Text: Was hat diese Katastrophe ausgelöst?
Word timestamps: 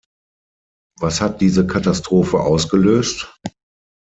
Was 0.99 1.21
hat 1.21 1.41
diese 1.41 1.67
Katastrophe 1.67 2.39
ausgelöst? 2.39 3.31